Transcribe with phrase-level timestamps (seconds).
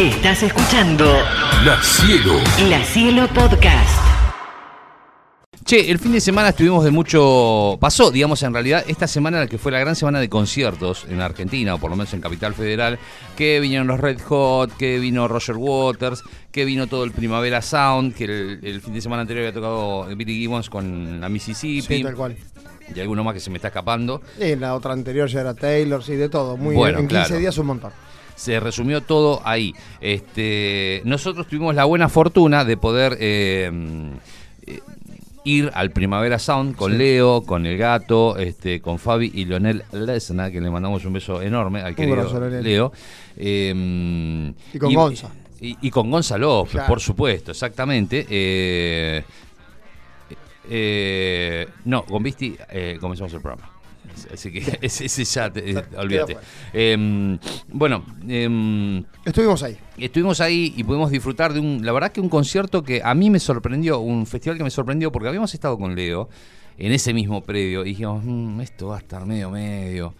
[0.00, 1.04] Estás escuchando
[1.62, 2.32] La Cielo.
[2.70, 4.00] La Cielo Podcast.
[5.62, 7.76] Che, el fin de semana estuvimos de mucho.
[7.78, 11.74] Pasó, digamos, en realidad, esta semana que fue la gran semana de conciertos en Argentina,
[11.74, 12.98] o por lo menos en Capital Federal,
[13.36, 18.14] que vinieron los Red Hot, que vino Roger Waters, que vino todo el Primavera Sound,
[18.14, 21.96] que el, el fin de semana anterior había tocado Billy Gibbons con la Mississippi.
[21.98, 22.38] Sí, tal cual.
[22.96, 24.22] Y alguno más que se me está escapando.
[24.40, 26.56] Y la otra anterior ya era Taylor, sí, de todo.
[26.56, 27.38] Muy Bueno, En 15 claro.
[27.38, 27.92] días un montón.
[28.40, 29.74] Se resumió todo ahí.
[30.00, 33.70] Este, nosotros tuvimos la buena fortuna de poder eh,
[34.66, 34.80] eh,
[35.44, 40.50] ir al Primavera Sound con Leo, con el gato, este, con Fabi y Leonel Lesna,
[40.50, 42.50] que le mandamos un beso enorme al querido.
[42.62, 42.92] Leo.
[43.36, 45.28] Eh, Y con Gonza.
[45.60, 46.88] Y, y con Gonza López, Claro.
[46.88, 48.26] por supuesto, exactamente.
[48.30, 49.22] Eh,
[50.70, 53.70] eh, no, con Visti eh, comenzamos el programa.
[54.32, 56.36] Así que ese, ese ya, te- eh, olvídate.
[56.72, 57.38] Eh,
[57.72, 59.76] bueno, eh, Estuvimos ahí.
[59.98, 63.30] estuvimos ahí y pudimos disfrutar de un, la verdad que un concierto que a mí
[63.30, 66.28] me sorprendió, un festival que me sorprendió porque habíamos estado con Leo
[66.78, 70.14] en ese mismo predio y dijimos, "Mm, esto va a estar medio medio.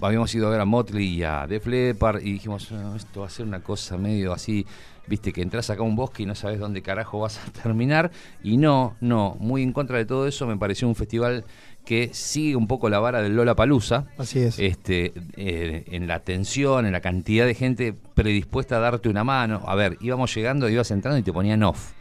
[0.00, 3.26] Habíamos ido a ver a Motley y a Def Leppard y dijimos, "No, esto va
[3.26, 4.66] a ser una cosa medio así,
[5.06, 8.10] viste, que entras acá a un bosque y no sabes dónde carajo vas a terminar.
[8.42, 11.44] Y no, no, muy en contra de todo eso, me pareció un festival
[11.84, 14.58] que sigue un poco la vara del Lola Palusa Así es.
[14.58, 19.62] este, eh, en la atención, en la cantidad de gente predispuesta a darte una mano.
[19.66, 21.92] A ver, íbamos llegando, ibas entrando y te ponían off.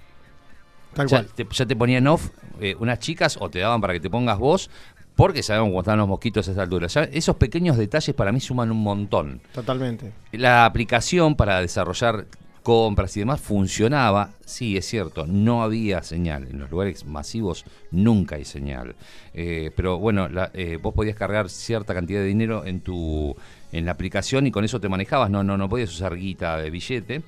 [0.94, 1.34] tal Ya cual.
[1.36, 2.30] te, ya te ponían off
[2.62, 4.70] eh, unas chicas o te daban para que te pongas vos,
[5.16, 6.88] porque sabemos cómo están los mosquitos a esa altura.
[6.88, 9.42] Ya esos pequeños detalles para mí suman un montón.
[9.53, 10.12] Totalmente.
[10.31, 12.25] La aplicación para desarrollar
[12.64, 16.47] compras y demás funcionaba, sí, es cierto, no había señal.
[16.50, 18.95] En los lugares masivos nunca hay señal.
[19.33, 23.36] Eh, pero bueno, la- eh, vos podías cargar cierta cantidad de dinero en tu
[23.72, 25.30] en la aplicación y con eso te manejabas.
[25.31, 27.23] No, no, no podías usar guita de billete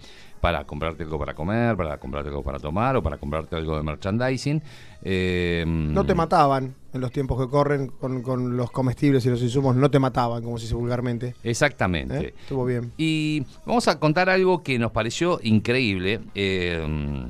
[0.45, 3.81] para comprarte algo para comer, para comprarte algo para tomar o para comprarte algo de
[3.81, 4.61] merchandising.
[5.01, 9.41] Eh, No te mataban en los tiempos que corren con, con los comestibles y los
[9.41, 9.75] insumos.
[9.75, 11.33] No te mataban, como se dice vulgarmente.
[11.41, 12.27] Exactamente.
[12.27, 12.33] ¿eh?
[12.39, 12.91] Estuvo bien.
[12.95, 16.19] Y vamos a contar algo que nos pareció increíble.
[16.35, 17.25] eh,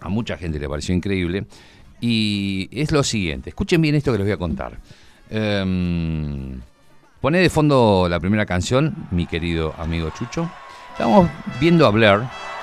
[0.00, 1.46] a mucha gente le pareció increíble.
[2.00, 3.50] Y es lo siguiente.
[3.50, 4.76] Escuchen bien esto que les voy a contar.
[7.20, 10.50] Poné de fondo la primera canción, mi querido amigo Chucho.
[11.00, 12.20] Estamos viendo a Blair.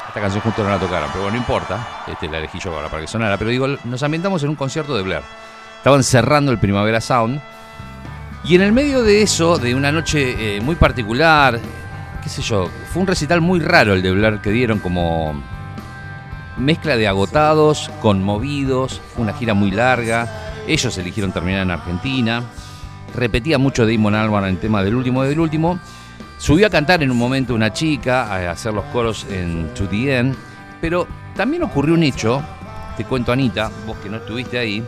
[0.09, 2.03] Esta canción justo no la tocaron, pero bueno, no importa.
[2.05, 3.35] Este, la elegí yo ahora para que sonara.
[3.35, 5.23] Pero digo, nos ambientamos en un concierto de Blair.
[5.77, 7.41] Estaban cerrando el Primavera Sound.
[8.43, 11.59] Y en el medio de eso, de una noche eh, muy particular,
[12.21, 15.41] qué sé yo, fue un recital muy raro el de Blair que dieron como
[16.57, 20.31] mezcla de agotados, conmovidos, fue una gira muy larga,
[20.67, 22.43] ellos eligieron terminar en Argentina,
[23.15, 25.79] repetía mucho Damon Albarn en el tema del último del último,
[26.37, 30.17] subió a cantar en un momento una chica, a hacer los coros en To The
[30.19, 30.35] End,
[30.81, 32.41] pero también ocurrió un hecho,
[32.95, 34.83] te cuento Anita, vos que no estuviste ahí,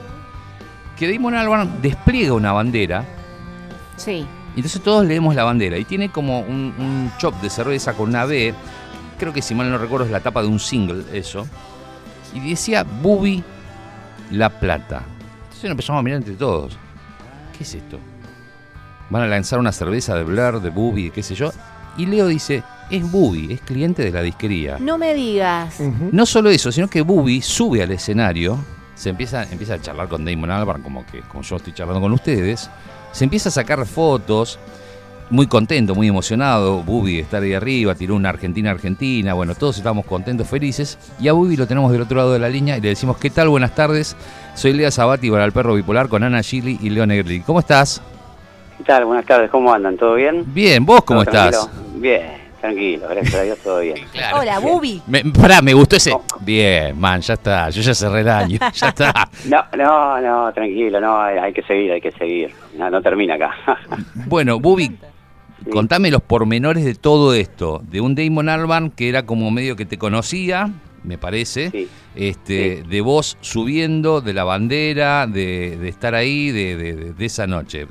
[0.98, 3.06] que Damon Albarn despliega una bandera,
[3.98, 4.26] Sí.
[4.56, 8.10] y entonces todos leemos la bandera y tiene como un, un chop de cerveza con
[8.10, 8.54] una B,
[9.18, 11.48] creo que si mal no recuerdo es la tapa de un single, eso,
[12.34, 13.44] y decía Bubi
[14.32, 15.04] La Plata.
[15.44, 16.78] Entonces nos empezamos a mirar entre todos.
[17.58, 18.00] ¿Qué es esto?
[19.10, 21.52] Van a lanzar una cerveza de Blur, de Bubi, qué sé yo.
[21.98, 24.78] Y Leo dice, es Bubi, es cliente de la disquería.
[24.80, 25.80] No me digas.
[26.12, 28.58] No solo eso, sino que Bubi sube al escenario,
[28.96, 32.12] se empieza, empieza a charlar con Damon Albarn, como que como yo estoy charlando con
[32.14, 32.70] ustedes,
[33.12, 34.60] se empieza a sacar fotos,
[35.30, 40.06] muy contento, muy emocionado, Bubi de estar ahí arriba, tiró una Argentina-Argentina, bueno, todos estamos
[40.06, 42.90] contentos, felices, y a Bubi lo tenemos del otro lado de la línea y le
[42.90, 43.50] decimos, ¿qué tal?
[43.50, 44.16] Buenas tardes,
[44.56, 47.42] soy Lea Sabati para el Perro Bipolar con Ana Gili y Leo Negri.
[47.42, 48.02] ¿Cómo estás?
[48.80, 49.06] ¿Qué tal?
[49.06, 49.98] Buenas tardes, ¿cómo andan?
[49.98, 50.44] ¿Todo bien?
[50.48, 51.70] Bien, ¿vos cómo ¿Todo estás?
[51.70, 52.00] tranquilo?
[52.00, 52.32] Bien,
[52.62, 53.98] tranquilo, gracias a Dios, todo bien.
[54.34, 55.02] Hola, Bubi.
[55.06, 56.14] Me, pará, me gustó ese.
[56.40, 59.14] Bien, man, ya está, yo ya cerré el año, ya está.
[59.46, 62.52] No, no, no, tranquilo, no, hay, hay que seguir, hay que seguir.
[62.78, 63.52] No, no termina acá.
[64.28, 64.98] Bueno, Bubi,
[65.62, 65.72] Sí.
[65.72, 67.82] contame los pormenores de todo esto.
[67.84, 70.70] De un Damon Albarn que era como medio que te conocía,
[71.10, 71.70] me parece.
[71.72, 71.90] Sí.
[72.16, 77.26] Este, De vos subiendo, de la bandera, de, de estar ahí, de, de- de- de
[77.26, 77.86] esa noche.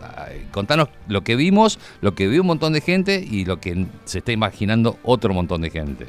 [0.51, 4.19] Contanos lo que vimos, lo que vio un montón de gente y lo que se
[4.19, 6.07] está imaginando otro montón de gente.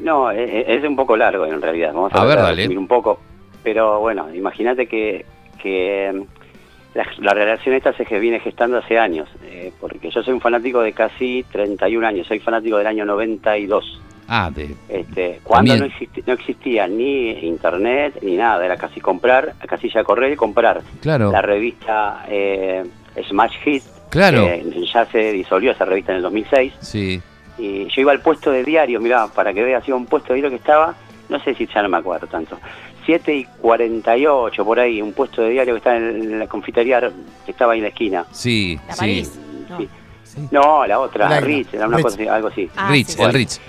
[0.00, 2.76] No, e- e- es, un poco largo en realidad, vamos a, A ver, dale.
[2.76, 3.20] un poco.
[3.62, 5.24] Pero bueno, imagínate que,
[5.62, 10.34] que mm, la, la relación esta se viene gestando hace años, eh, porque yo soy
[10.34, 14.00] un fanático de casi 31 años, soy fanático del año 92.
[14.28, 15.80] Ah, de, Este, cuando También.
[15.80, 20.36] no, existi- no existía ni internet ni nada, era casi comprar, casi ya correr y
[20.36, 20.82] comprar.
[21.00, 22.84] claro, La revista eh,
[23.28, 24.44] Smash Hit, claro.
[24.46, 27.20] que ya se disolvió esa revista en el 2006, Sí,
[27.58, 30.40] Y yo iba al puesto de diario, mirá, para que veas, iba un puesto de
[30.40, 30.94] diario que estaba,
[31.28, 32.58] no sé si ya no me acuerdo tanto,
[33.06, 37.00] 7 y 48 por ahí, un puesto de diario que está en la confitería
[37.44, 38.24] que estaba ahí en la esquina.
[38.32, 38.98] Sí, La sí.
[39.00, 39.38] París.
[39.70, 39.78] No.
[40.24, 40.48] Sí.
[40.50, 42.04] No, la otra, La- Ritz, era una Ritz.
[42.04, 42.68] cosa así, algo así.
[42.76, 43.22] Ah, Ritz, sí.
[43.22, 43.60] el Ritz.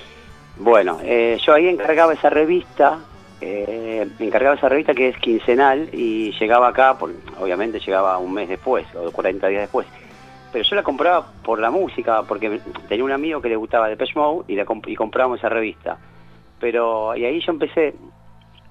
[0.60, 3.00] Bueno, eh, yo ahí encargaba esa revista,
[3.42, 8.50] eh, encargaba esa revista que es quincenal y llegaba acá, por, obviamente llegaba un mes
[8.50, 9.86] después o 40 días después.
[10.52, 14.14] Pero yo la compraba por la música, porque tenía un amigo que le gustaba Depeche
[14.16, 15.98] Mode y, la comp- y comprábamos esa revista.
[16.60, 17.94] Pero, y ahí yo empecé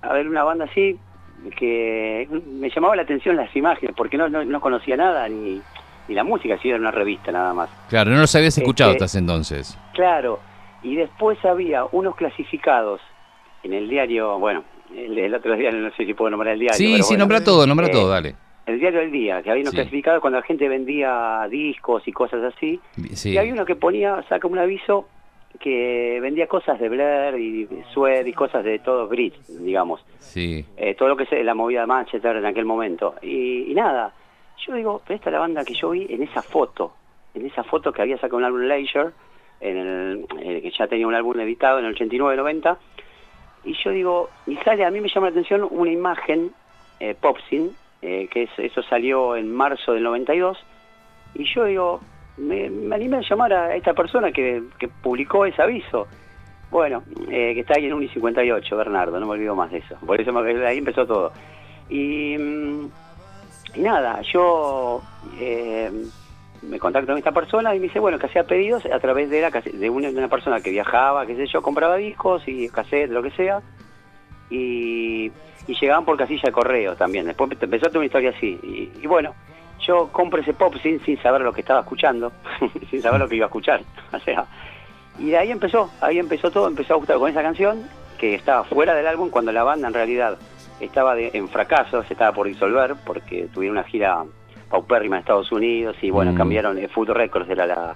[0.03, 0.99] a ver una banda así
[1.57, 5.61] que me llamaba la atención las imágenes, porque no, no, no conocía nada, ni,
[6.09, 7.69] ni la música, si era una revista nada más.
[7.89, 9.79] Claro, no los habías escuchado Este- hasta ese entonces.
[9.93, 10.41] Claro,
[10.83, 13.01] y después había unos clasificados
[13.63, 14.65] en el diario, bueno,
[14.95, 16.77] el, el otro día no sé si puedo nombrar el diario.
[16.79, 18.35] Sí, pero sí, bueno, nombra todo, nombra eh, todo, dale.
[18.67, 19.77] El diario del día, que había unos Sí.
[19.77, 22.81] clasificados cuando la gente vendía discos y cosas así.
[23.15, 23.31] Sí.
[23.33, 25.09] Y había uno que ponía, saca un aviso
[25.61, 30.05] que vendía cosas de Blair y Sued y cosas de todo Brit, digamos.
[30.19, 30.65] Sí.
[30.77, 33.15] Eh, todo lo que es la movida de Manchester en aquel momento.
[33.23, 34.13] Y, y nada,
[34.67, 36.93] yo digo, pero esta es la banda que yo vi en esa foto,
[37.35, 39.11] en esa foto que había sacado un álbum Leisure,
[39.61, 42.77] en el, eh, que ya tenía un álbum editado en el 89-90,
[43.65, 46.53] y yo digo, y sale, a mí me llama la atención una imagen,
[47.01, 47.73] eh, Popsin,
[48.03, 50.59] eh, que es, eso salió en marzo del 92,
[51.35, 52.01] y yo digo,
[52.37, 56.07] me, animé a llamar a esta persona que, que publicó ese aviso.
[56.71, 59.97] Bueno, eh, que está ahí en un I-58, Bernardo, no me olvido más de eso.
[60.05, 60.37] Por eso
[60.67, 61.33] ahí empezó todo.
[61.89, 62.91] Y, mm,
[63.77, 65.01] nada, yo
[66.63, 69.41] me contacto con esta persona y me dice, bueno, que hacía pedidos a través de,
[69.41, 73.31] la, de una, persona que viajaba, qué sé yo, compraba discos y cassette, lo que
[73.31, 73.63] sea,
[74.51, 75.31] y,
[75.67, 77.27] llegaban por casilla de correo también.
[77.27, 78.59] Después empezó toda una historia así.
[79.03, 79.35] Y, bueno,
[79.81, 82.33] yo compro ese pop sin, sin saber lo que estaba escuchando,
[82.91, 83.81] sin saber lo que iba a escuchar.
[84.13, 84.47] O sea,
[85.19, 87.89] y de ahí empezó, ahí empezó todo, empezó a gustar con esa canción,
[88.19, 90.39] que estaba fuera del álbum cuando la banda en realidad
[90.81, 94.25] estaba en fracaso, se estaba por disolver, porque tuvieron una gira
[94.69, 96.37] paupérrima en Estados Unidos y bueno, Mm.
[96.37, 97.95] cambiaron, eh, Food Records era la,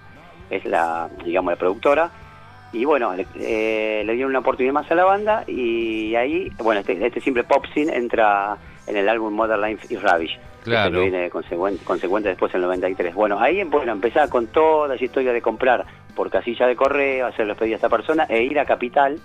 [0.50, 2.10] es la, digamos, la productora,
[2.72, 6.80] y bueno, le, eh, le dieron una oportunidad más a la banda y ahí, bueno,
[6.80, 8.56] este, este simple pop scene entra
[8.86, 10.38] en el álbum Modern Life is Rubbish.
[10.62, 10.92] Claro.
[10.92, 13.14] Que viene consecuente, consecuente después en el 93.
[13.14, 17.46] Bueno, ahí bueno, empezar con toda esa historia de comprar por casilla de correo, hacer
[17.46, 19.18] los pedidos a esta persona e ir a Capital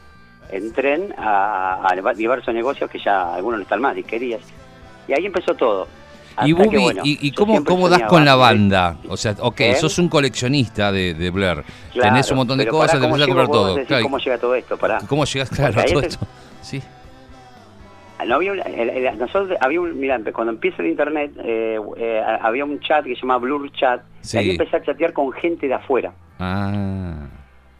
[0.49, 4.41] en tren a, a diversos negocios que ya algunos no están más, disquerías.
[5.07, 5.87] Y ahí empezó todo.
[6.43, 8.97] Y que, Bubi, bueno, ¿y, cómo, cómo das con la banda?
[9.07, 9.75] O sea, ok, ¿Eh?
[9.75, 11.63] sos un coleccionista de, de Blair.
[11.93, 13.75] Claro, Tenés un montón de cosas, te ¿cómo empezás a comprar todo.
[13.75, 14.77] Decís, Claro, ¿Cómo llega todo esto?
[14.77, 14.99] Pará.
[15.07, 16.25] ¿Cómo llegas, claro, a todo esto?
[16.61, 16.81] Sí.
[18.27, 22.23] No había un- el- el- nosotros había un, mira, cuando empieza el internet eh, eh,
[22.41, 24.37] había un chat que se llama Blur Chat Sí.
[24.37, 27.13] y ahí empecé a chatear con gente de afuera Ah,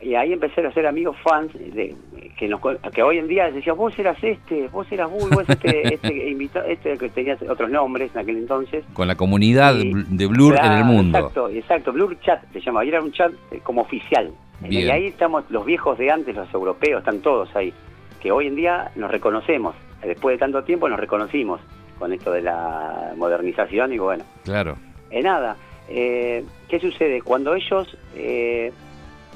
[0.05, 1.95] y ahí empecé a hacer amigos fans de,
[2.37, 2.59] que nos,
[2.93, 6.97] que hoy en día decía vos eras este, vos eras vos este, este invitado, este
[6.97, 8.83] que tenía otros nombres en aquel entonces.
[8.93, 11.17] con la comunidad Y- de Blur en el mundo.
[11.17, 13.31] Exacto, exacto, Blur Chat se llama, y era un chat
[13.63, 14.31] como oficial.
[14.61, 14.87] Bien.
[14.87, 17.73] Y ahí estamos los viejos de antes, los europeos, están todos ahí,
[18.21, 21.59] que hoy en día nos reconocemos, después de tanto tiempo nos reconocimos
[21.99, 24.77] con esto de la modernización y bueno, Claro.
[25.09, 25.55] eh, nada,
[25.89, 27.21] eh, ¿qué sucede?
[27.21, 28.71] Cuando ellos eh,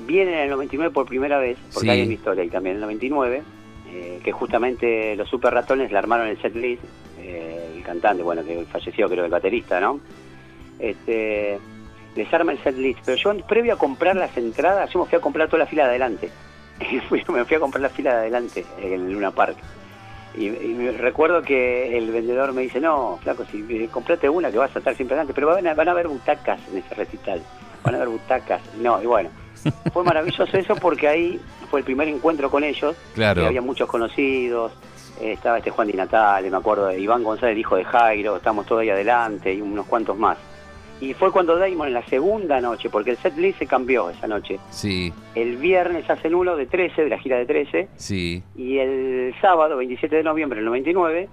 [0.06, 1.90] vienen en el 99 por primera vez, porque Sí.
[1.92, 3.42] hay una historia ahí también, en el 99,
[3.92, 6.84] eh, que justamente los Super Ratones le armaron el set list,
[7.20, 10.00] eh, el cantante, bueno, que falleció creo el baterista, ¿no?
[10.80, 11.60] Este,
[12.16, 15.18] les arma el set list, pero yo previo a comprar las entradas, yo me fui
[15.18, 16.30] a comprar toda la fila de adelante.
[17.34, 19.58] Me fui a comprar la fila de adelante en Luna Park.
[20.38, 24.58] Y, y recuerdo que el vendedor me dice, no, flaco, si eh, comprate una que
[24.60, 27.42] vas a estar siempre adelante, pero van a, van a haber butacas en ese recital,
[27.84, 28.62] van a haber butacas.
[28.80, 29.30] No, y bueno,
[29.94, 31.40] fue maravilloso eso porque ahí
[31.70, 33.46] fue el primer encuentro con ellos, Claro.
[33.46, 34.72] había muchos conocidos,
[35.22, 38.66] eh, estaba este Juan Di Natale, me acuerdo de Iván González, hijo de Jairo, estamos
[38.66, 40.38] todos ahí adelante y unos cuantos más.
[41.02, 44.28] Y fue cuando Damon en la segunda noche, porque el set list se cambió esa
[44.28, 44.60] noche.
[44.70, 48.44] Sí, El viernes hacen ulo de 13, de la gira de 13, sí.
[48.58, 51.30] y el sábado, 27 de noviembre del 99,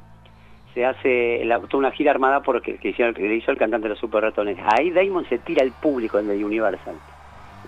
[0.73, 3.90] se hace la, toda una gira armada por que, hicieron- que hizo el cantante de
[3.90, 4.56] los Super Ratones.
[4.64, 6.95] Ahí Damon se tira al público en el Universal.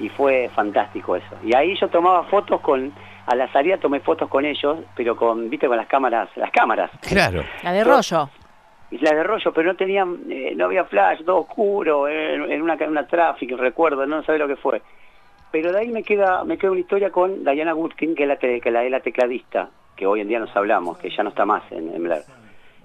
[0.00, 1.36] Y fue fantástico eso.
[1.44, 2.92] Y ahí yo tomaba fotos con,
[3.26, 6.90] a la salida tomé fotos con ellos, pero con, viste, con las cámaras, las cámaras.
[7.00, 7.42] Claro.
[7.62, 8.30] La de rollo.
[8.90, 12.62] Y la de rollo, pero no tenían, eh, no había flash, todo oscuro, en, en
[12.62, 14.80] una, en una traffic, recuerdo, no sabía lo que fue.
[15.50, 18.36] Pero de ahí me queda, me queda una historia con Diana Goodkin, que es la,
[18.36, 21.30] te- que la, es la tecladista, que hoy en día nos hablamos, que ya no
[21.30, 22.22] está más en, en Blair.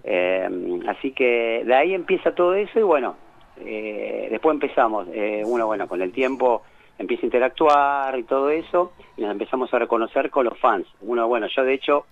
[0.03, 0.49] Eh,
[0.89, 3.15] así que de ahí empieza todo eso y bueno,
[3.59, 5.07] eh, después empezamos.
[5.13, 6.63] Eh, uno, bueno, con el tiempo
[6.99, 10.85] empieza a interactuar y todo eso, y nos empezamos a reconocer con los fans.
[11.01, 12.05] Uno, bueno, yo de hecho,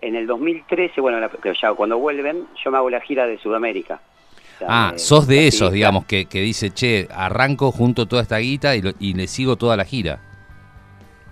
[0.00, 3.38] en el 2013, bueno, la- que ya cuando vuelven, yo me hago la gira de
[3.38, 4.00] Sudamérica.
[4.56, 8.22] O sea, Ah, me- sos de esos, digamos, que, que dice, che, arranco junto toda
[8.22, 10.20] esta guita y, lo- y le sigo toda la gira.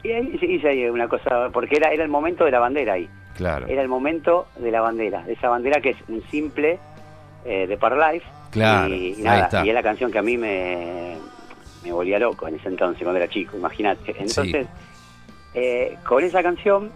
[0.03, 3.09] Y ahí hice ahí una cosa, porque era, era el momento de la bandera ahí.
[3.37, 3.67] Claro.
[3.69, 6.79] Era el momento de la bandera, de esa bandera que es un simple
[7.45, 8.25] eh, de Parlife.
[8.50, 9.65] Claro, y, y ahí nada, está.
[9.65, 11.17] y es la canción que a mí me,
[11.85, 14.15] me volvía loco en ese entonces, cuando era chico, imagínate.
[14.19, 14.67] Entonces,
[15.55, 16.91] eh, con esa canción,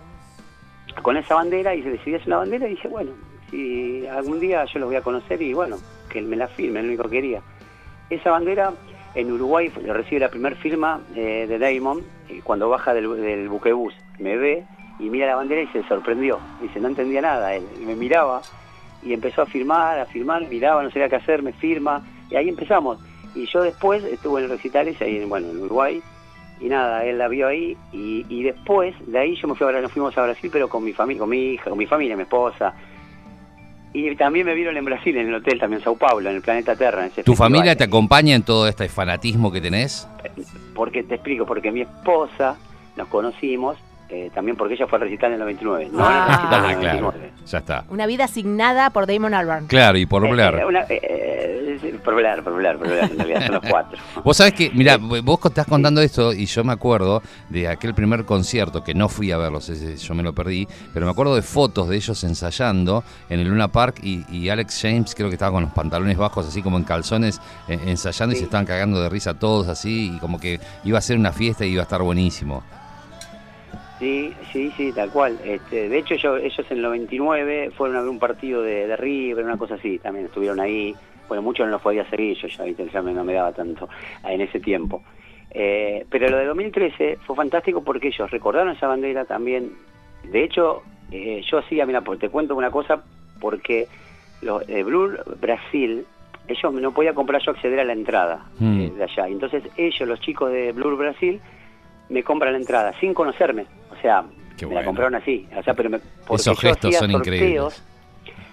[1.02, 3.12] con esa bandera, y se decidí hacer una bandera, y dije, bueno,
[3.50, 5.76] si algún día yo los voy a conocer, y bueno,
[6.08, 7.40] que él me la firme, es lo único que quería.
[8.10, 8.72] Esa bandera
[9.14, 13.48] en Uruguay fue- recibe la primer firma eh, de Damon eh, cuando baja del, del
[13.48, 13.94] buquebús.
[14.18, 14.64] Me ve
[15.00, 16.38] y mira la bandera y se sorprendió.
[16.60, 17.54] Dice, no entendía nada.
[17.54, 18.42] Él y me miraba
[19.02, 22.04] y empezó a firmar, a firmar, miraba, no sabía qué hacer, me firma.
[22.30, 22.98] Y ahí empezamos.
[23.34, 26.00] Y yo después estuve en recitales ahí, en- bueno, en Uruguay.
[26.60, 27.76] Y nada, él la vio ahí.
[27.92, 30.84] Y, y después de ahí yo me fui a, nos fuimos a Brasil, pero con
[30.84, 32.74] mi familia, con mi hija, con mi familia, mi esposa.
[33.92, 36.42] Y también me vieron en Brasil, en el hotel, también en Sao Paulo, en el
[36.42, 37.02] planeta Terra.
[37.02, 37.50] en ese ¿Tu festival.
[37.52, 40.08] familia te acompaña en todo este fanatismo que tenés?
[40.74, 42.56] Porque te explico, porque mi esposa
[42.96, 43.76] nos conocimos
[44.08, 45.88] eh, también porque ella fue a recital en el 99.
[45.92, 46.10] No Ah.
[46.10, 47.00] en el recital Ah, del claro.
[47.00, 47.32] 99.
[47.46, 47.84] Ya está.
[47.88, 49.66] Una vida asignada por Damon Albarn.
[49.66, 50.54] Claro, y por Eh, Blair.
[50.56, 53.98] eh, una- eh, por Blair, por Blair, por Blair, en realidad son los cuatro.
[54.22, 58.24] Vos sabés que, mira, vos estás contando esto y yo me acuerdo de aquel primer
[58.24, 61.42] concierto que no fui a verlos, ese yo me lo perdí, pero me acuerdo de
[61.42, 65.52] fotos de ellos ensayando en el Luna Park y, y Alex James creo que estaba
[65.52, 69.08] con los pantalones bajos así como en calzones eh, ensayando y se estaban cagando de
[69.08, 72.02] risa todos así y como que iba a ser una fiesta y iba a estar
[72.02, 72.62] buenísimo.
[73.98, 75.40] Sí, sí, sí, tal cual.
[75.44, 78.96] Este, de hecho, yo, ellos en el 99 fueron a ver un partido de, de
[78.96, 80.96] River, una cosa así, también estuvieron ahí.
[81.28, 83.88] Bueno, muchos no los podía seguir, yo ya, ya me- no me daba tanto
[84.24, 85.02] en ese tiempo.
[85.50, 89.70] Eh, pero lo de 2013 fue fantástico porque ellos recordaron esa bandera también.
[90.24, 90.82] De hecho,
[91.12, 93.04] eh, yo hacía, mira, pues te cuento una cosa,
[93.40, 93.86] porque
[94.42, 96.04] los de Blur Brasil,
[96.48, 98.80] ellos no podía comprar yo acceder a la entrada Mm.
[98.80, 99.28] eh, de allá.
[99.28, 101.40] Entonces ellos, los chicos de Blur Brasil,
[102.08, 103.66] me compran la entrada sin conocerme.
[103.90, 104.24] O sea,
[104.56, 104.80] Qué me bueno.
[104.80, 105.46] la compraron así.
[105.56, 107.84] O sea, pero me, porque Esos yo gestos hacía son sorteos, increíbles.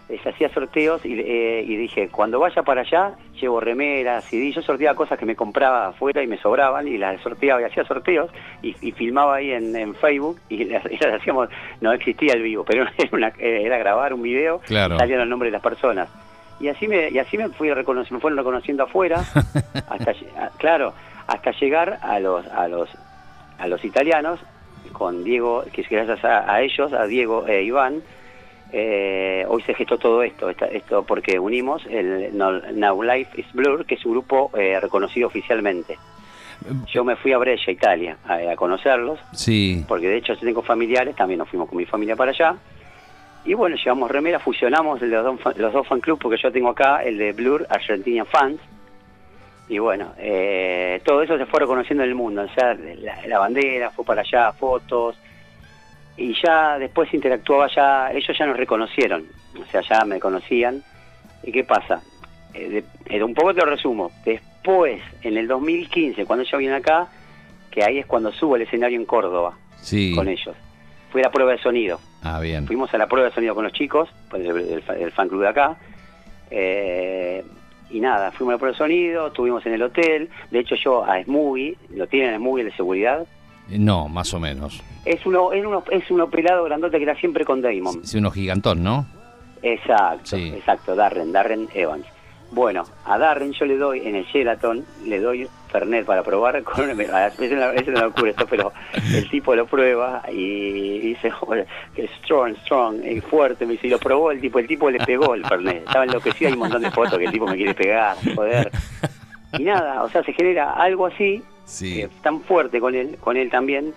[0.09, 4.51] les hacía sorteos y, eh, y dije, cuando vaya para allá, llevo remeras, CD.
[4.51, 7.83] Yo sorteaba cosas que me compraba afuera y me sobraban y las sorteaba y hacía
[7.85, 8.29] sorteos
[8.61, 11.49] y, y filmaba ahí en, en Facebook y las, y las hacíamos,
[11.81, 14.97] no existía el vivo, pero era, una- era grabar un video, Claro.
[14.97, 16.09] salían los nombres de las personas.
[16.59, 19.23] Y así me, y así me fui reconoci- me fueron reconociendo afuera,
[19.89, 20.13] hasta
[20.57, 20.93] claro,
[21.25, 22.87] hasta llegar a los, a los,
[23.61, 24.39] a los italianos,
[24.91, 28.01] con Diego, que es gracias a, a ellos, a Diego e Iván,
[28.73, 33.45] eh, hoy se gestó todo esto, esta- esto porque unimos el No- Now Life is
[33.53, 35.97] Blur, que es un grupo eh, reconocido oficialmente.
[36.87, 41.15] Yo me fui a Brescia, Italia, a, a conocerlos, Sí, porque de hecho tengo familiares,
[41.15, 42.55] también nos fuimos con mi familia para allá.
[43.45, 47.03] Y bueno, llevamos remera, fusionamos los dos, los dos fan clubs, porque yo tengo acá
[47.03, 48.59] el de Blur Argentinian Fans.
[49.71, 52.41] Y bueno, eh, todo eso se fue reconociendo en el mundo.
[52.41, 55.15] O sea, la, la bandera fue para allá, fotos.
[56.17, 59.23] Y ya después interactuaba ya, ellos ya nos reconocieron.
[59.57, 60.83] O sea, ya me conocían.
[61.43, 62.01] ¿Y qué pasa?
[62.53, 62.67] Eh,
[63.07, 64.11] de- eh, un poco te lo resumo.
[64.25, 67.07] Después, en el 2015, cuando ellos vienen acá,
[67.71, 70.13] que ahí es cuando subo el escenario en Córdoba sí.
[70.13, 70.53] con ellos.
[71.11, 71.97] Fui a la prueba de sonido.
[72.23, 72.67] Ah, bien.
[72.67, 75.47] Fuimos a la prueba de sonido con los chicos, pues, del, del fan club de
[75.47, 75.77] acá.
[76.49, 77.41] Eh,
[77.91, 80.29] y nada, fuimos a la prueba de sonido, estuvimos en el hotel.
[80.49, 83.25] De hecho, yo a Smoothie, lo tienen en Smoothie de seguridad.
[83.69, 84.81] No, más o menos.
[85.05, 88.01] Es uno, es uno, es uno pelado grandote que era siempre con Damon.
[88.03, 89.05] Es uno gigantón, ¿no?
[89.61, 90.47] Exacto, Sí.
[90.55, 92.05] exacto, Darren, Darren Evans.
[92.51, 96.89] Bueno, a Darren yo le doy en el Sheraton, le doy Fernet para probar, con,
[97.01, 98.71] es, una, es una locura esto, pero
[99.13, 103.87] el tipo lo prueba y dice "Joder, que es strong, strong, y fuerte, me dice,
[103.87, 106.59] y lo probó el tipo, el tipo le pegó el Fernet, estaba enloquecido, hay un
[106.59, 108.69] montón de fotos que el tipo me quiere pegar, joder.
[109.57, 112.01] Y nada, o sea, se genera algo así, Sí.
[112.01, 113.93] eh, tan fuerte con él, con él también.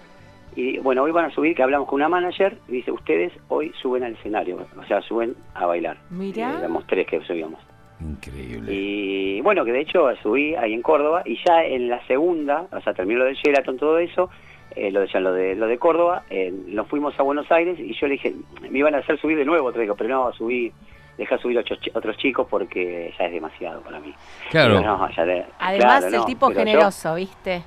[0.57, 3.73] Y bueno, hoy van a subir, que hablamos con una manager, y dice, ustedes hoy
[3.83, 5.97] suben al escenario, o sea, suben a bailar.
[6.11, 6.53] Mirá.
[6.53, 7.59] Eh, éramos tres que subíamos.
[8.05, 8.73] Increíble.
[8.73, 12.81] Y bueno, que de hecho subí ahí en Córdoba, y ya en la segunda, o
[12.81, 14.31] sea, terminó lo del Sheraton, todo eso,
[14.77, 17.79] eh, lo, de, ya lo, de, lo de Córdoba, eh, nos fuimos a Buenos Aires,
[17.79, 18.35] y yo le dije,
[18.71, 20.73] me iban a hacer subir de nuevo, digo, pero no, subí,
[21.17, 24.13] deja subir otros, chi- otros chicos porque ya es demasiado para mí.
[24.51, 24.79] Claro.
[24.79, 27.63] Digo, no, ya de- Además, claro, el no, tipo yo- generoso, ¿viste?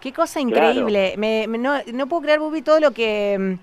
[0.00, 1.14] Qué cosa increíble.
[1.18, 3.54] Me- me- no, no puedo creer, Bubi, todo lo que mm,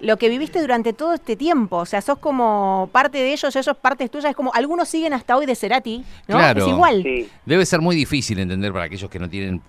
[0.00, 1.78] lo que viviste durante todo este tiempo.
[1.78, 4.30] O sea, sos como parte de ellos, ellos partes tuyas.
[4.30, 6.36] Es como, algunos siguen hasta hoy de Cerati, ¿no?
[6.36, 6.62] Claro.
[6.62, 7.02] Es igual.
[7.02, 7.28] Sí.
[7.44, 9.62] Debe ser muy difícil entender para aquellos que no tienen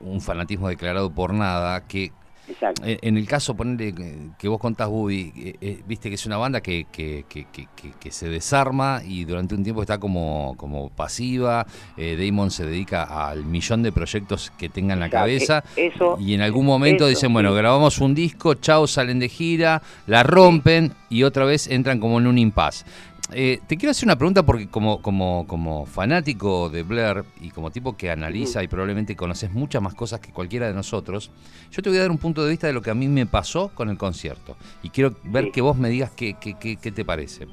[0.00, 2.12] un fanatismo declarado por nada, que
[2.48, 2.82] Exacto.
[2.84, 3.94] en, en el caso, ponerle
[4.38, 7.68] que, vos contás, Bubi, eh, eh, viste que es una banda que, que, que- que-
[7.74, 11.66] que- que se desarma y durante un tiempo está como, como pasiva.
[11.96, 15.22] eh, Damon se dedica al millón de proyectos que tenga en la Exacto.
[15.24, 15.64] cabeza.
[15.76, 17.56] E- eso- y en algún momento eso, dicen, bueno, sí.
[17.56, 22.26] grabamos un disco, chao, salen de gira, la rompen y otra vez entran como en
[22.26, 22.84] un impas.
[23.32, 27.70] Eh, te quiero hacer una pregunta porque como, como, como fanático de Blair y como
[27.70, 31.30] tipo que analiza y probablemente conoces muchas más cosas que cualquiera de nosotros,
[31.70, 33.24] yo te voy a dar un punto de vista de lo que a mí me
[33.26, 34.56] pasó con el concierto.
[34.82, 37.48] Y quiero ver que vos me digas qué, qué, qué- qué te parece.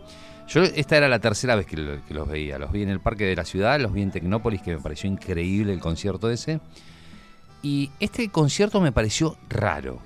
[0.50, 2.60] Yo esta era la tercera vez que, lo- que los veía.
[2.60, 5.10] Los vi en el Parque de la Ciudad, los vi en Tecnópolis, que me pareció
[5.10, 6.60] increíble el concierto ese.
[7.64, 10.00] Y este concierto me pareció raro.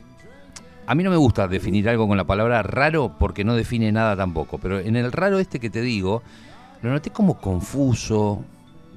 [0.87, 4.15] A mí no me gusta definir algo con la palabra raro porque no define nada
[4.15, 6.21] tampoco, pero en el raro este que te digo,
[6.83, 8.43] lo noté como confuso,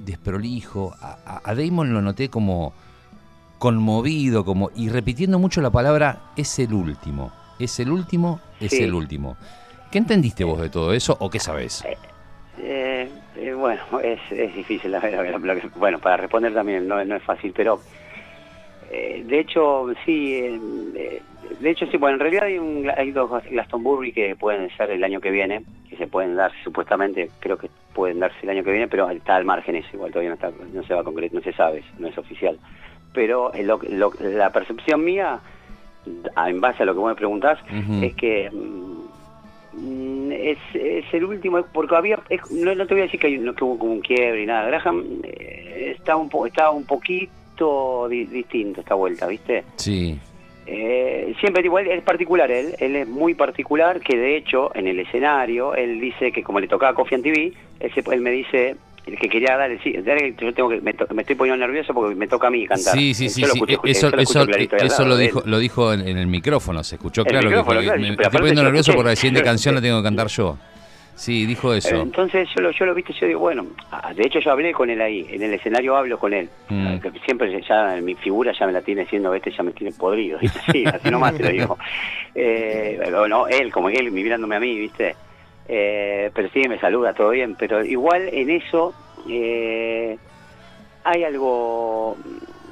[0.05, 0.93] desprolijo.
[1.01, 2.73] A, a- Damon lo noté como
[3.57, 8.83] conmovido, como y repitiendo mucho la palabra es el último, es el último, es Sí.
[8.83, 9.35] el último.
[9.91, 11.83] ¿Qué entendiste vos de todo eso o qué sabés?
[12.61, 14.91] Eh, eh, bueno, es, es difícil.
[14.91, 15.39] la verdad,
[15.75, 17.81] bueno, para responder también no, no es fácil, pero
[18.91, 20.33] eh, de hecho, sí.
[20.35, 20.59] eh,
[20.95, 21.21] eh,
[21.59, 21.97] de hecho, sí.
[21.97, 25.63] Bueno, en realidad hay, un, hay dos Glastonbury que pueden ser el año que viene,
[25.89, 29.35] que se pueden dar supuestamente, creo que pueden darse el año que viene, pero está
[29.35, 29.89] al margen eso.
[29.93, 32.57] Igual todavía no, está, no se va a concretar, no se sabe, no es oficial.
[33.13, 35.39] Pero eh, lo- lo- la percepción mía,
[36.47, 37.59] en base a lo que vos me preguntás,
[38.03, 43.05] es que mm, es, es el último, porque había, es- no, no te voy a
[43.05, 46.29] decir que, hay, no, que hubo como un quiebre y nada, Graham eh, está un
[46.29, 49.63] po, estaba un poquito di- distinto esta vuelta, ¿viste?
[49.77, 50.17] Sí,
[50.67, 54.99] Eh, siempre igual es particular él, él es muy particular, que de hecho en el
[54.99, 58.75] escenario él dice que como le tocaba Coffee and TV, él, se- él me dice
[59.07, 59.93] el que quería dar el sí,
[60.39, 62.93] yo tengo que me, to- me estoy poniendo nervioso porque me toca a mí cantar.
[62.93, 66.83] sí, sí, sí, Eh, Eso, lo eso, lo dijo, lo dijo en, en el micrófono,
[66.83, 67.49] se escuchó El claro.
[67.49, 70.57] que me, estoy poniendo nervioso porque la siguiente canción la tengo que cantar yo.
[71.19, 71.97] Sí, dijo eso.
[71.97, 73.65] Entonces yo lo, yo lo viste, yo digo, bueno,
[74.15, 76.49] de hecho yo hablé con él ahí, en el escenario hablo con él.
[76.69, 76.87] Mm.
[76.87, 80.39] Ah, Siempre ya mi figura ya me la tiene siendo, este ya me tiene podrido,
[80.39, 80.61] ¿viste?
[80.71, 81.77] Sí, así nomás te lo digo.
[82.33, 85.13] Eh, bueno, él, como él, mirándome a mí, ¿viste?
[85.67, 88.93] Eh, pero sí, me saluda, todo bien, pero igual en eso
[89.27, 90.17] eh,
[91.03, 92.15] hay algo,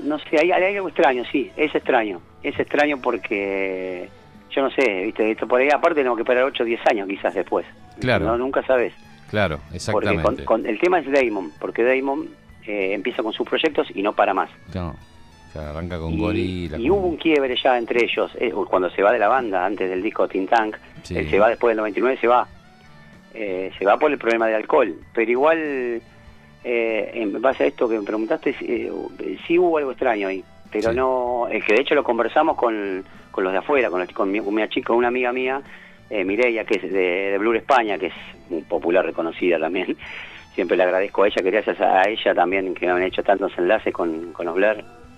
[0.03, 4.07] no sé, hay, hay algo extraño, sí, es extraño, es extraño porque
[4.51, 5.31] yo no sé, ¿viste?
[5.31, 7.65] Esto por ahí aparte tenemos que esperar 8 o 10 años quizás después.
[7.99, 8.25] Claro.
[8.25, 8.93] No, nunca sabes.
[9.29, 10.23] Claro, Porque exactamente.
[10.23, 12.29] con, con- el tema es Damon, porque Damon
[12.65, 14.49] eh, empieza con sus proyectos y no para más.
[14.73, 16.77] No, o sea, arranca con y, gorila.
[16.77, 19.65] y con- hubo un quiebre ya entre ellos, eh, cuando se va de la banda,
[19.65, 21.17] antes del disco Tin Tank, Sí.
[21.17, 22.47] él se va después del 99, se va.
[23.33, 26.01] Eh, se va por el problema de alcohol, pero igual,
[26.63, 28.91] eh, en base a esto que me preguntaste, eh,
[29.45, 30.95] sí hubo algo extraño ahí, pero Sí.
[30.95, 34.39] no, es que de hecho lo conversamos con, con los de afuera, con, con, mi,
[34.39, 35.61] con una chica, una amiga mía,
[36.09, 39.97] eh, Mireia, que es de, de Blur España, que es popular, reconocida también.
[40.55, 43.93] Siempre le agradezco a ella, que gracias a ella también, que han hecho tantos enlaces
[43.93, 44.47] con, con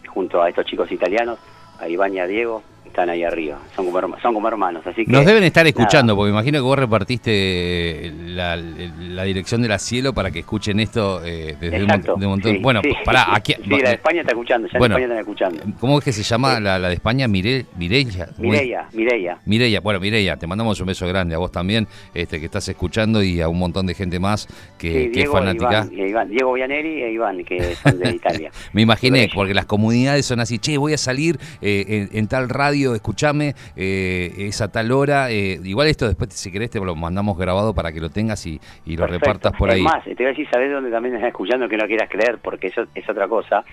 [0.07, 1.39] junto a estos chicos italianos,
[1.79, 4.85] a Iván y a Diego, están ahí arriba, son como, son como hermanos.
[4.85, 5.69] Así que, Nos deben estar nada.
[5.69, 10.79] escuchando, porque imagino que vos repartiste la, la dirección de la cielo para que escuchen
[10.79, 12.51] esto eh, desde un, Exacto, mon- de un montón.
[12.53, 12.91] sí, bueno, sí.
[13.05, 13.53] pará, aquí.
[13.53, 14.97] Sí, la de España está escuchando, ya Bueno.
[14.97, 15.77] en España están escuchando.
[15.79, 17.27] ¿Cómo es que se llama la, la de España?
[17.27, 18.29] Mire, Mireia.
[18.37, 19.37] Mireia, Mireia.
[19.45, 23.21] Mireia, bueno, Mireia, te mandamos un beso grande a vos también, este que estás escuchando
[23.23, 24.47] y a un montón de gente más
[24.77, 25.87] que, es e fanática.
[25.91, 26.29] Iván, e Iván.
[26.29, 28.51] Diego Vianeri e Iván, que son de Italia.
[28.73, 32.49] Me imaginé, porque las comunidades son así, che, voy a salir eh, en, en tal
[32.49, 35.29] radio, escúchame, eh, es a tal hora.
[35.31, 38.59] eh, igual esto después, si querés, te lo mandamos grabado para que lo tengas y,
[38.85, 39.25] y lo Perfecto.
[39.25, 39.81] repartas por ahí.
[39.81, 42.39] Más, te voy a decir, ¿sabés dónde también estás escuchando que no quieras creer?
[42.41, 43.63] Porque eso es otra cosa.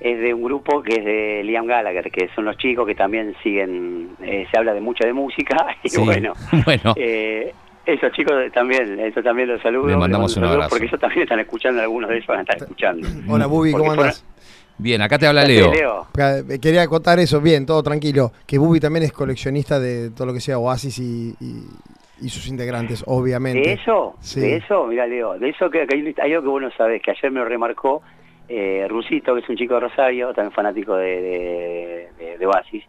[0.00, 3.34] Es de un grupo que es de Liam Gallagher, que son los chicos que también
[3.42, 6.00] siguen, eh, se habla de mucha de música, y Sí.
[6.00, 6.32] bueno,
[6.64, 6.94] Bueno.
[6.96, 7.52] eh,
[7.86, 9.88] esos chicos también, eso también los saludo.
[9.88, 10.70] Le mandamos les un abrazo.
[10.70, 13.06] Porque ellos también están escuchando, algunos de ellos van a estar escuchando.
[13.28, 14.24] Hola, Bubi, ¿cómo fueron- andas?
[14.76, 15.72] Bien, acá te habla Leo.
[15.72, 18.32] Eh, Quería contar eso, bien, todo tranquilo.
[18.46, 21.66] Que Bubi también es coleccionista de todo lo que sea Oasis y, y-
[22.20, 23.60] y sus integrantes, obviamente.
[23.68, 24.40] De eso, Sí.
[24.40, 27.02] de eso, mira Leo, de eso que, que hay, hay algo que vos no sabés,
[27.02, 28.02] que ayer me lo remarcó
[28.48, 32.84] eh, Rusito, que es un chico de Rosario, también fanático de, de, de- de Oasis.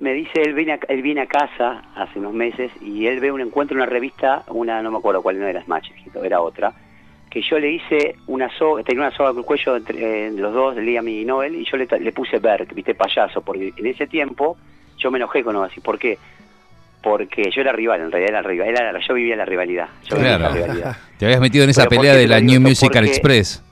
[0.00, 3.30] Me dice, él viene, a, él viene a casa hace unos meses y él ve
[3.30, 5.90] un encuentro en una revista, una, no me acuerdo cuál no era Smash,
[6.22, 6.74] era otra,
[7.34, 10.54] que yo le hice una soga, tenía una soga con el cuello entre eh, los
[10.54, 14.06] dos, Liam y Noel, y yo le, le puse Berk, viste, payaso, porque en ese
[14.06, 14.56] tiempo
[14.98, 15.82] yo me enojé con Oasis.
[15.82, 16.16] ¿Por qué?
[17.02, 19.88] Porque yo era rival, en realidad era rival, era- yo vivía la rivalidad.
[20.04, 20.96] Yo vivía esa rivalidad.
[21.18, 22.60] Te habías metido en esa Pero ¿por pelea de la New?
[22.60, 23.62] Musical Porque- Express.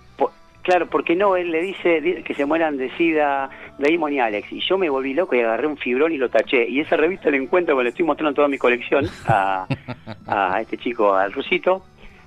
[0.63, 4.53] Claro, porque no, él le dice di- que se mueran de SIDA Damon y Alex.
[4.53, 6.69] Y yo me volví loco y agarré un fibrón y lo taché.
[6.69, 9.67] Y esa revista la encuentro, porque le estoy mostrando toda mi colección a,
[10.29, 11.85] a este chico, al rusito.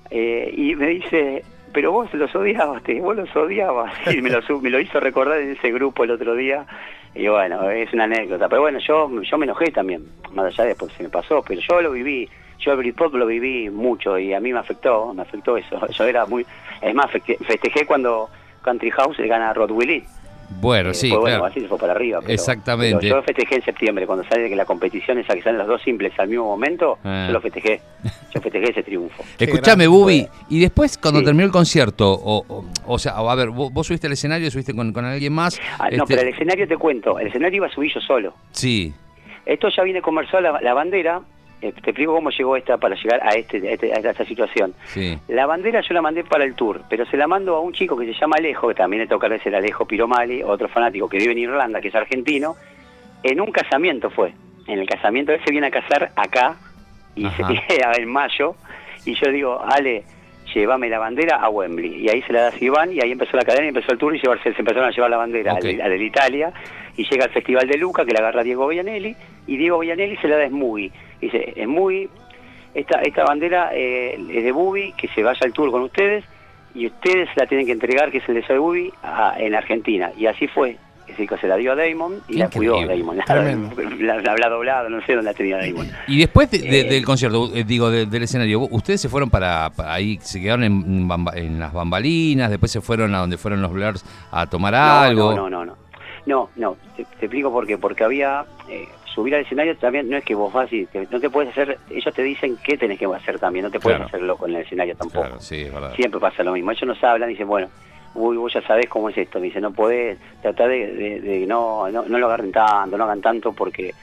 [0.09, 3.93] Eh, y me dice, pero vos los odiabas, vos los odiabas.
[4.13, 6.65] Y me lo, me lo hizo recordar en ese grupo el otro día.
[7.13, 8.49] Y bueno, es una anécdota.
[8.49, 11.41] Pero bueno, yo, yo me enojé también, más allá de después se me pasó.
[11.47, 12.27] Pero yo lo viví,
[12.59, 15.79] yo el Britpop lo viví mucho y a mí me afectó, me afectó eso.
[15.91, 16.45] Yo era muy...
[16.81, 18.29] Es más, feste- festejé cuando
[18.63, 20.03] Country House le gana a Rod Willis.
[20.49, 21.45] Bueno, Eh, sí, bueno, claro.
[21.45, 22.19] así se fue para arriba.
[22.21, 22.97] pero- Exactamente.
[23.01, 25.81] pero yo festejé en septiembre, cuando sale que la competición esa que salen los dos
[25.81, 27.25] simples al mismo momento, Ah.
[27.27, 27.81] yo lo festejé.
[28.35, 29.23] Yo festejé ese triunfo.
[29.39, 29.87] Escuchame.
[29.87, 31.25] Bubi, y después cuando Sí.
[31.25, 34.73] terminó el concierto, o, o, o sea, a ver, vos, vos subiste al escenario, subiste
[34.75, 35.57] con, con alguien más.
[35.79, 38.33] Ah, no, este, pero el escenario te cuento, el escenario iba a subir yo solo.
[38.51, 38.93] Sí,
[39.45, 41.21] Esto ya viene conversado la, la bandera,
[41.59, 44.73] te explico cómo llegó esta para llegar a, este, a este- a esta situación.
[44.85, 45.17] sí.
[45.27, 47.97] La bandera yo la mandé para el tour, pero se la mando a un chico
[47.97, 51.31] que se llama Alejo, que también le toca ser Alejo Piromali, otro fanático que vive
[51.31, 52.55] en Irlanda, que es argentino,
[53.23, 54.33] en un casamiento fue.
[54.67, 56.55] En el casamiento él se viene a casar acá,
[57.15, 57.53] y se Ajá.
[57.97, 58.55] en mayo,
[59.05, 60.03] y yo digo, Ale,
[60.53, 62.01] llévame la bandera a Wembley.
[62.03, 63.97] Y ahí se la das a Iván, y ahí empezó la cadena, y empezó el
[63.97, 65.65] tour, y llevarse, se empezaron a llevar la bandera Ok.
[65.65, 66.53] al, al de Italia,
[66.97, 69.15] y llega al Festival de Luca, que la agarra Diego Boianelli,
[69.47, 70.91] y Diego Boianelli se la da a Smuggy.
[71.21, 72.09] Dice, Smuggy,
[72.73, 76.23] esta, esta bandera eh, es de Bubi, que se vaya al tour con ustedes,
[76.73, 80.11] y ustedes la tienen que entregar, que es el de Soy Bubi, a- en Argentina.
[80.17, 80.77] Y así fue.
[81.01, 83.03] Es decir, que se la dio a Damon y la cuidó Increíble.
[83.05, 83.99] Damon.
[84.05, 85.87] La, la habrá doblado, no sé dónde la tenía Damon.
[86.07, 86.83] Y después de- de- Eh.
[86.85, 90.41] del concierto, eh, digo, de- del escenario, ¿vos- ustedes se fueron para, para ahí, se
[90.41, 95.29] quedaron en, las bambalinas, después se fueron a donde fueron los Blurs a tomar algo.
[95.35, 95.77] No, no, no, no.
[96.25, 97.77] No, no, te, te explico por qué.
[97.77, 101.19] Porque había, eh, subir al escenario también no es que vos vas y te- no
[101.19, 104.07] te puedes hacer, ellos te dicen qué tenés que hacer también, no te puedes Claro.
[104.09, 105.21] hacerlo con el escenario tampoco.
[105.25, 105.95] Claro, sí, es verdad.
[105.95, 106.71] Siempre pasa lo mismo.
[106.71, 107.69] Ellos nos hablan y dicen, bueno,
[108.13, 109.39] uy, vos ya sabés cómo es esto.
[109.39, 113.05] Me dice, no podés tratar de, de- de no, no, no lo agarren tanto, no
[113.05, 113.93] hagan tanto porque...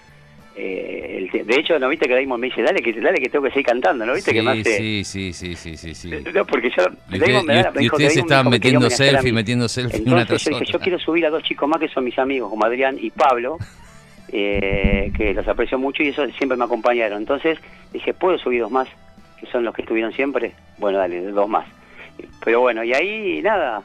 [0.55, 3.44] eh, el de hecho, ¿no viste que Damon me dice, dale que, dale que tengo
[3.44, 4.05] que seguir cantando?
[4.05, 4.77] ¿No viste sí, que me hace...?
[4.77, 6.11] sí, sí, sí, sí, sí, sí.
[6.35, 6.85] No, porque yo...
[7.11, 10.44] Y, usted- me da- y- y ustedes estaban metiendo selfie, metiendo selfie una Entonces tras
[10.44, 10.72] yo dije, otra.
[10.72, 13.57] yo quiero subir a dos chicos más que son mis amigos, como Adrián y Pablo,
[14.32, 17.18] eh, que los aprecio mucho y eso siempre me acompañaron.
[17.18, 17.58] Entonces
[17.92, 18.88] dije, ¿puedo subir dos más?
[19.38, 20.52] Que son los que estuvieron siempre.
[20.78, 21.66] Bueno, dale, dos más.
[22.44, 23.82] Pero bueno, y ahí nada,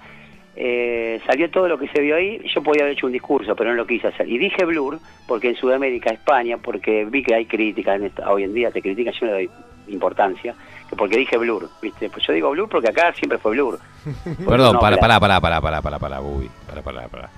[0.56, 2.42] eh, salió todo lo que se vio ahí.
[2.54, 4.28] Yo podía haber hecho un discurso, pero no lo quise hacer.
[4.30, 8.44] Y dije Blur, porque en Sudamérica, España, porque vi que hay crítica en esta- hoy
[8.44, 9.50] en día, te critican, yo no le doy
[9.90, 10.54] importancia,
[10.90, 12.10] que porque dije Blur, ¿viste?
[12.10, 13.80] Pues yo digo Blur porque acá siempre fue Blur.
[14.46, 17.30] Perdón, No, para, para, para, para, para, para, para, Bubi, para, para, para.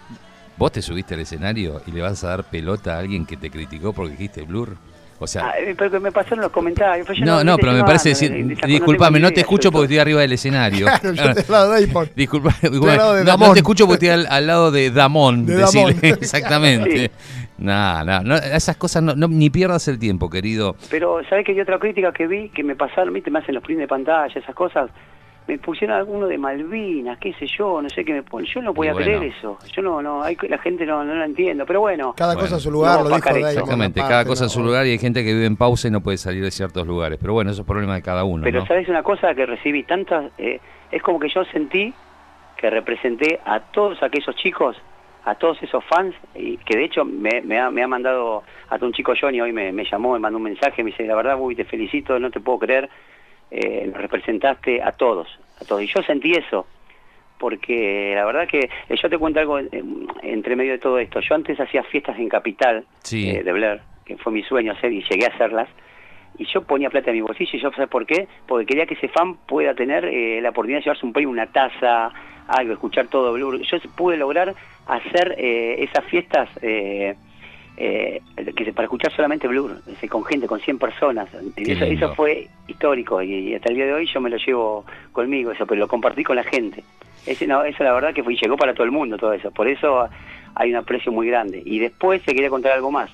[0.60, 3.50] ¿Vos te subiste al escenario y le vas a dar pelota a alguien que te
[3.50, 4.76] criticó porque dijiste Blur?
[5.22, 7.08] O sea, Ah, eh, pero que me pasaron los comentarios.
[7.08, 10.22] yo no, no, pero me parece ando decir, disculpame, no te escucho porque estoy arriba
[10.22, 10.86] del escenario.
[11.02, 12.10] Claro, yo te lado de Damon.
[12.16, 15.46] Disculpa, al bueno, lado de no, te escucho porque estoy al, al lado de Damón.
[15.46, 15.96] De Damón.
[16.02, 17.12] exactamente.
[17.58, 20.76] No, no, no, esas cosas no, no- ni pierdas el tiempo, querido.
[20.90, 23.14] Pero, ¿sabes que hay otra crítica que vi que me pasaron?
[23.14, 23.30] ¿Viste?
[23.32, 24.90] Me hacen los prints de pantalla, esas cosas.
[25.50, 28.46] Me pusieron alguno de Malvinas, qué sé yo, no sé qué me ponen.
[28.54, 29.06] Yo no podía bueno.
[29.06, 29.58] creer eso.
[29.74, 31.66] Yo no, no, hay, la gente no, no lo entiendo.
[31.66, 32.46] Pero bueno, Cada Bueno.
[32.48, 33.30] cosa a su lugar, No, lo dijo.
[33.36, 34.46] Exactamente, cada cosa ¿no?
[34.46, 36.52] en su lugar y hay gente que vive en pausa y no puede salir de
[36.52, 37.18] ciertos lugares.
[37.20, 38.44] Pero bueno, eso es problema de cada uno.
[38.44, 38.66] pero ¿no?
[38.68, 39.82] ¿sabes una cosa que recibí?
[39.84, 40.32] Tantas.
[40.38, 40.60] eh,
[40.92, 41.94] es como que yo sentí
[42.56, 44.78] que representé a todos aquellos chicos,
[45.26, 48.86] a todos esos fans, y que de hecho me, me ha, me ha mandado, hasta
[48.86, 51.38] un chico Johnny hoy me, me llamó, me mandó un mensaje, me dice, la verdad,
[51.38, 52.90] Bubi, te felicito, no te puedo creer,
[53.52, 55.28] eh, nos representaste a todos,
[55.62, 55.82] a todos.
[55.84, 56.68] Y yo sentí eso,
[57.38, 58.60] porque la verdad que
[58.90, 59.70] eh, yo te cuento algo eh,
[60.24, 61.20] entre medio de todo esto.
[61.22, 63.30] Yo antes hacía fiestas en Capital Sí.
[63.30, 65.70] eh, de Blair, que fue mi sueño hacer y llegué a hacerlas.
[66.38, 68.28] Y yo ponía plata en mi bolsillo y yo, ¿sabes por qué?
[68.48, 70.06] Porque quería que ese fan pueda tener
[70.42, 72.12] la oportunidad de llevarse un premio, una taza,
[72.48, 73.60] algo, escuchar todo Blur.
[73.62, 74.54] Yo pude lograr
[74.88, 76.50] hacer esas fiestas
[77.82, 78.22] eh,
[78.56, 79.78] que para escuchar solamente Blur,
[80.10, 81.30] con gente, con 100 personas.
[81.56, 85.52] Eso, fue histórico y, y hasta el día de hoy yo me lo llevo conmigo,
[85.52, 86.84] eso, pero lo compartí con la gente.
[87.26, 89.50] Ese, no, eso la verdad que fue, y llegó para todo el mundo todo eso.
[89.52, 90.10] Por eso
[90.56, 91.62] hay un aprecio muy grande.
[91.66, 93.10] Y después se quería contar algo más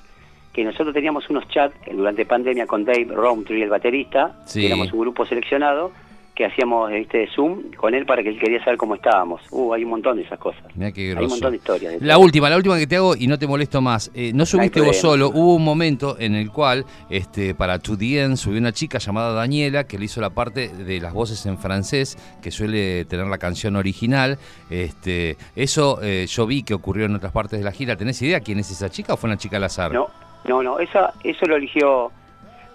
[0.52, 4.62] que nosotros teníamos unos chats durante pandemia con Dave Rowntree, el baterista, Sí.
[4.62, 5.92] que éramos un grupo seleccionado,
[6.36, 9.40] que hacíamos este Zoom con él para que él quería saber cómo estábamos.
[9.50, 10.62] Uh, hay un montón de esas cosas.
[10.74, 11.98] Mirá qué Hay un montón de historias.
[11.98, 14.12] de La última, la última que te hago y no te molesto más.
[14.14, 18.22] Eh, no subiste vos solo, hubo un momento en el cual este, para To The
[18.22, 21.56] End subió una chica llamada Daniela que le hizo la parte de las voces en
[21.56, 24.36] francés, que suele tener la canción original.
[24.68, 27.96] Este, eso eh, yo vi que ocurrió en otras partes de la gira.
[27.96, 29.90] ¿Tenés idea quién es esa chica o fue una chica al azar?
[29.90, 30.08] No,
[30.44, 32.12] no, no, esa, eso lo eligió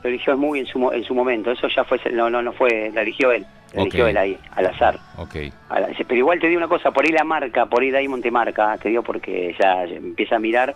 [0.04, 2.54] lo eligió muy en su, mo- en su momento, eso ya fue, no, no, no
[2.54, 3.46] fue, la eligió él.
[3.74, 4.10] eligió Ok.
[4.10, 5.00] él ahí, al azar.
[5.18, 5.36] Ok.
[5.70, 8.22] A la- Pero igual te digo una cosa, por ahí la marca, por ahí Diamond
[8.24, 10.76] te marca, te digo porque ya empieza a mirar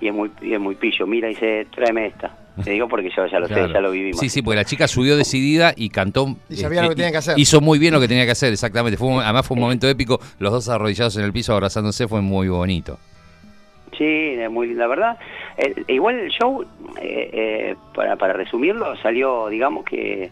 [0.00, 1.06] y es muy, y es muy pillo.
[1.06, 2.36] Mira y dice, tráeme esta.
[2.62, 3.66] Te digo porque yo ya lo Claro.
[3.66, 4.20] sé, ya lo vivimos.
[4.20, 6.36] Sí, sí, porque la chica subió decidida y cantó.
[6.48, 7.36] Y sabía lo que tenía que hacer.
[7.38, 8.96] Hizo muy bien lo que tenía que hacer, exactamente.
[8.96, 12.20] Fue un- además fue un momento épico, los dos arrodillados en el piso abrazándose, fue
[12.20, 12.98] muy bonito.
[13.98, 15.18] Sí, es muy la verdad.
[15.56, 16.62] El- igual el show,
[17.00, 20.30] eh, eh, para, para resumirlo, salió, digamos que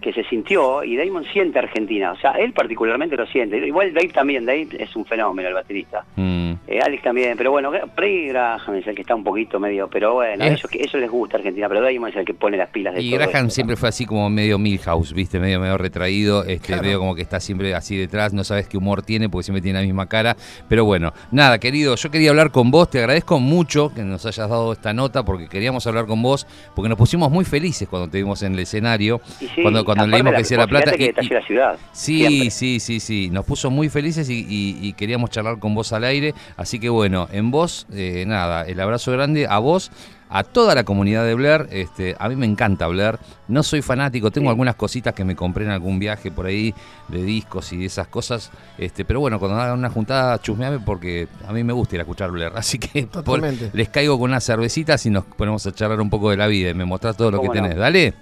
[0.00, 3.58] que se sintió y Damon siente Argentina, o sea, él particularmente lo siente.
[3.66, 6.04] Igual Dave también, Dave es un fenómeno el baterista.
[6.14, 6.52] Mm.
[6.68, 10.14] Eh, Alex también, pero bueno, ahí Graham es el que está un poquito medio, pero
[10.14, 12.94] bueno, a Es- ellos, les gusta Argentina, pero Damon es el que pone las pilas
[12.94, 13.54] de Y todo Graham esto.
[13.54, 15.40] siempre fue así como medio Milhouse, ¿viste?
[15.40, 16.82] Medio, medio retraído, este, Claro.
[16.82, 19.80] medio como que está siempre así detrás, no sabes qué humor tiene porque siempre tiene
[19.80, 20.36] la misma cara.
[20.68, 24.48] Pero bueno, nada, querido, yo quería hablar con vos, te agradezco mucho que nos hayas
[24.48, 28.18] dado esta nota porque queríamos hablar con vos, porque nos pusimos muy felices cuando te
[28.18, 30.92] vimos en el escenario, Y sí, cuando, cuando aparte leímos la- que decía La Plata.
[30.92, 31.78] que y- la ciudad.
[31.92, 32.50] Sí, siempre.
[32.50, 33.30] sí, sí, sí.
[33.30, 36.34] Nos puso muy felices y, y- y queríamos charlar con vos al aire.
[36.56, 39.90] Así que bueno, en vos, eh, nada, el abrazo grande a vos,
[40.30, 41.68] a toda la comunidad de Blair.
[41.70, 43.18] Este, a mí me encanta Blair.
[43.48, 44.50] No soy fanático, tengo Sí.
[44.50, 46.74] algunas cositas que me compré en algún viaje por ahí
[47.08, 48.50] de discos y de esas cosas.
[48.76, 52.02] Este, pero bueno, cuando hagan una juntada, chusmeame porque a mí me gusta ir a
[52.02, 52.52] escuchar Blair.
[52.56, 53.40] Así que por-
[53.72, 56.68] les caigo con unas cervecitas y nos ponemos a charlar un poco de la vida
[56.70, 57.62] y me mostrás todo lo que ¿Cómo no?
[57.68, 57.78] tenés.
[57.78, 58.12] Dale.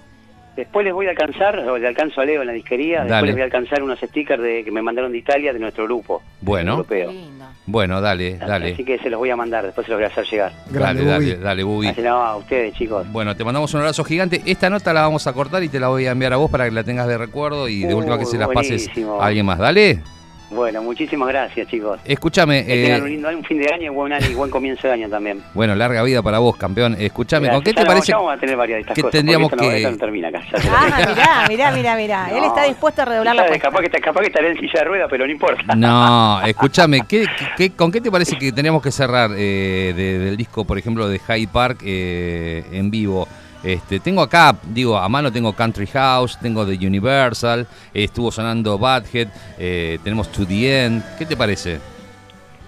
[0.57, 3.11] Después les voy a alcanzar, o le alcanzo a Leo en la disquería, Dale.
[3.11, 5.85] después les voy a alcanzar unos stickers de, que me mandaron de Italia de nuestro
[5.85, 6.23] grupo.
[6.40, 6.73] Bueno.
[6.73, 7.12] Europeo.
[7.12, 7.45] Lindo.
[7.66, 8.73] Bueno, dale, dale.
[8.73, 10.53] Así que se los voy a mandar, después se los voy a hacer llegar.
[10.71, 11.31] Grande, dale, Bubi.
[11.33, 11.87] dale, dale, Bubi.
[11.88, 13.07] Así no, a ustedes, chicos.
[13.12, 14.40] Bueno, te mandamos un abrazo gigante.
[14.47, 16.64] Esta nota la vamos a cortar y te la voy a enviar a vos para
[16.64, 19.21] que la tengas de recuerdo y de Uy, última que se las pases buenísimo.
[19.21, 19.59] a alguien más.
[19.59, 20.01] Dale.
[20.48, 21.98] Bueno, muchísimas gracias, chicos.
[22.04, 22.64] Escúchame.
[22.64, 24.87] Que tengan eh, un lindo un fin de año y buen, año y buen comienzo
[24.87, 25.42] de año también.
[25.54, 26.96] bueno, larga vida para vos, campeón.
[26.98, 28.12] Escúchame, ¿con qué te no- parece?
[28.12, 29.96] ya vamos a tener varias de estas que cosas, tendríamos esto no- que- esto no
[29.96, 30.42] termina acá.
[30.70, 32.30] Ah, mirá, mirá, mirá, mirá.
[32.30, 32.46] Él No.
[32.46, 33.68] está dispuesto a redoblar la apuesta.
[33.70, 35.74] capaz, que, capaz que estaré en silla de rueda, pero no importa.
[35.74, 40.37] No, escúchame, ¿qué, qué- con qué te parece que teníamos que cerrar eh, de- del
[40.37, 43.26] disco, por ejemplo, de Hyde Park eh, en vivo?
[43.64, 49.29] Este, tengo acá, digo, a mano tengo Country House, tengo The Universal, estuvo sonando Badhead,
[49.59, 51.03] eh, tenemos To The End.
[51.19, 51.81] ¿Qué te parece?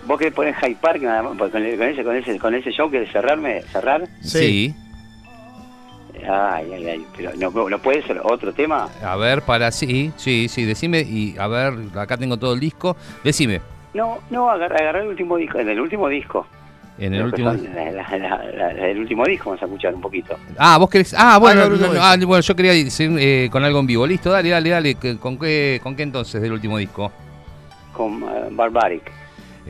[0.07, 2.55] Vos que ponés Hyde Park nada más, pues con, el- con ese, con, ese, con
[2.55, 4.09] ese show que cerrarme, cerrar.
[4.23, 4.75] Sí.
[6.29, 7.07] Ay, ay, ay.
[7.17, 8.89] Pero no, no puede ser otro tema.
[9.05, 12.97] A ver, para sí, sí, sí, decime y a ver, acá tengo todo el disco.
[13.23, 13.61] Decime,
[13.95, 16.47] No, no, agarrar el último disco, en el último disco.
[16.99, 20.37] En el último la- la- la- la- el último disco vamos a escuchar un poquito.
[20.57, 21.15] Ah, vos querés.
[21.17, 24.07] Ah, bueno, Ah, no, ah, bueno, yo quería decir eh, con algo en vivo.
[24.07, 24.95] Listo, dale, dale, dale.
[25.19, 27.11] ¿Con qué, con qué entonces del último disco?
[27.93, 29.11] Con eh, Barbaric.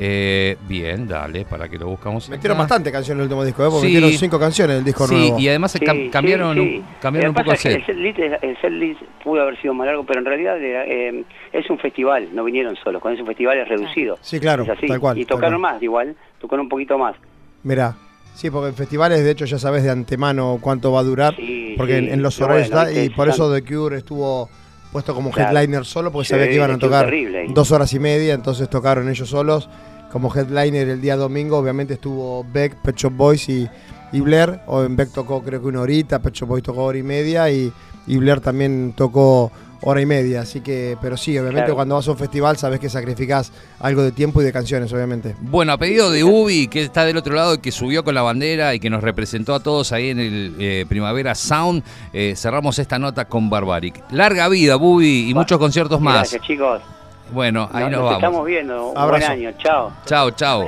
[0.01, 2.29] Eh, bien, dale, para que lo buscamos.
[2.29, 2.63] Metieron acá.
[2.63, 3.69] bastante canciones en el último disco, ¿eh?
[3.69, 3.95] Porque Sí.
[3.95, 5.39] metieron cinco canciones en el disco Sí, nuevo.
[5.41, 6.85] y además Sí, cam- cambiaron, sí, un- sí.
[7.01, 9.87] cambiaron un poco es que El set, list, el set list pudo haber sido más
[9.89, 13.03] largo, pero en realidad era, eh, es un festival, no vinieron solos.
[13.03, 14.19] Con ese festival es reducido.
[14.21, 14.87] Sí, claro, Es así.
[14.87, 15.19] tal cual.
[15.19, 17.17] Y tocaron más, igual, tocaron un poquito más.
[17.65, 17.97] Mirá.
[18.35, 21.35] Sí, porque en festivales, de hecho, ya sabes de antemano cuánto va a durar.
[21.35, 23.03] Sí, porque sí, en, en los horarios bueno, está.
[23.03, 24.49] Y por eso The Cure estuvo
[24.93, 25.59] puesto como Claro.
[25.59, 28.71] headliner solo, porque Sí, sabía que iban a tocar terrible dos horas y media, entonces
[28.71, 29.69] tocaron ellos solos.
[30.13, 33.69] Como headliner el día domingo, obviamente estuvo Beck, Pet Shop Boys y,
[34.13, 34.61] y Blair.
[34.67, 37.51] O en Beck tocó creo que una horita, Pet Shop Boys tocó hora y media
[37.51, 37.73] y,
[38.07, 40.41] y Blair también tocó hora y media.
[40.41, 41.75] Así que, pero sí, obviamente Claro.
[41.77, 45.37] cuando vas a un festival sabes que sacrificás algo de tiempo y de canciones, obviamente.
[45.41, 48.23] Bueno, a pedido de Ubi, que está del otro lado y que subió con la
[48.23, 52.79] bandera y que nos representó a todos ahí en el eh, Primavera Sound, eh, cerramos
[52.81, 54.03] esta nota con Barbaric.
[54.11, 56.15] Larga vida, Bubi, y muchos conciertos más.
[56.15, 56.83] Gracias, chicos.
[57.31, 58.15] Bueno, ahí nos, nos vamos.
[58.17, 58.89] estamos viendo.
[58.89, 59.27] Un Abrazo.
[59.27, 59.53] buen año.
[59.59, 59.93] Chao.
[60.07, 60.67] Chao, chao.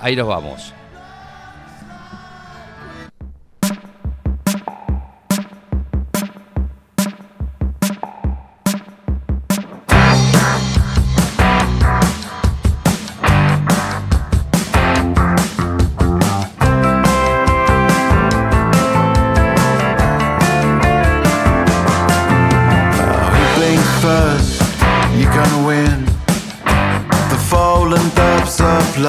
[0.00, 0.74] Ahí nos vamos.